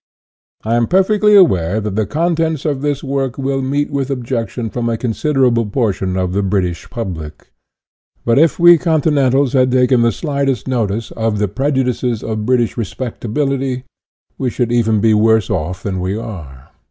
I 0.63 0.77
am 0.77 0.87
perfectly 0.87 1.35
aware 1.35 1.79
that 1.79 1.95
the 1.95 2.07
contents 2.07 2.65
of 2.65 2.81
this 2.81 3.03
work 3.03 3.37
will 3.37 3.61
meet 3.61 3.91
with 3.91 4.09
objection 4.09 4.71
from 4.71 4.89
a 4.89 4.97
consider 4.97 5.45
able 5.45 5.67
portion 5.67 6.17
of 6.17 6.33
the 6.33 6.41
British 6.41 6.89
public. 6.89 7.51
But 8.25 8.39
if 8.39 8.57
we 8.57 8.79
Continentals 8.79 9.53
had 9.53 9.69
taken 9.71 10.01
the 10.01 10.11
slightest 10.11 10.67
notice 10.67 11.11
of 11.11 11.37
the 11.37 11.47
prejudices 11.47 12.23
of 12.23 12.47
British" 12.47 12.77
respectability," 12.77 13.83
we 14.39 14.49
should 14.49 14.69
be 14.69 14.77
even 14.77 15.19
worse 15.19 15.51
off 15.51 15.83
than 15.83 15.99
we 15.99 16.17
are. 16.17 16.69